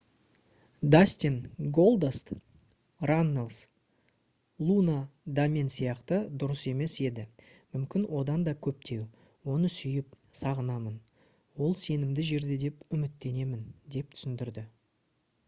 [0.93, 1.35] дастин
[1.77, 2.29] «голдаст»
[3.09, 3.57] раннелс
[4.69, 4.95] «луна
[5.39, 13.65] да мен сияқты дұрыс емес еді...мүмкін одан да көптеу...оны сүйіп сағынамын...ол сенімді жерде деп үміттенемін»
[13.97, 14.65] деп түсіндірді